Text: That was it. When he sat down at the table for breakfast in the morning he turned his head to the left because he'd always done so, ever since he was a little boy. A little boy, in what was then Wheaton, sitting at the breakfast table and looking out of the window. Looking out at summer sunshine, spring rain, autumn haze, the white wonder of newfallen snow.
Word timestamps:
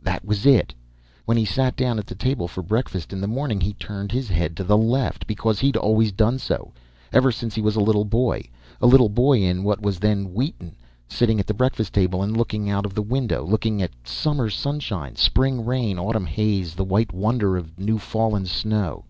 That 0.00 0.24
was 0.24 0.46
it. 0.46 0.72
When 1.24 1.36
he 1.36 1.44
sat 1.44 1.74
down 1.74 1.98
at 1.98 2.06
the 2.06 2.14
table 2.14 2.46
for 2.46 2.62
breakfast 2.62 3.12
in 3.12 3.20
the 3.20 3.26
morning 3.26 3.60
he 3.60 3.72
turned 3.72 4.12
his 4.12 4.28
head 4.28 4.56
to 4.58 4.62
the 4.62 4.76
left 4.78 5.26
because 5.26 5.58
he'd 5.58 5.76
always 5.76 6.12
done 6.12 6.38
so, 6.38 6.70
ever 7.12 7.32
since 7.32 7.56
he 7.56 7.60
was 7.60 7.74
a 7.74 7.80
little 7.80 8.04
boy. 8.04 8.44
A 8.80 8.86
little 8.86 9.08
boy, 9.08 9.40
in 9.42 9.64
what 9.64 9.82
was 9.82 9.98
then 9.98 10.32
Wheaton, 10.32 10.76
sitting 11.08 11.40
at 11.40 11.48
the 11.48 11.54
breakfast 11.54 11.92
table 11.92 12.22
and 12.22 12.36
looking 12.36 12.70
out 12.70 12.86
of 12.86 12.94
the 12.94 13.02
window. 13.02 13.44
Looking 13.44 13.82
out 13.82 13.90
at 14.00 14.06
summer 14.08 14.48
sunshine, 14.48 15.16
spring 15.16 15.64
rain, 15.66 15.98
autumn 15.98 16.26
haze, 16.26 16.76
the 16.76 16.84
white 16.84 17.12
wonder 17.12 17.56
of 17.56 17.76
newfallen 17.76 18.46
snow. 18.46 19.06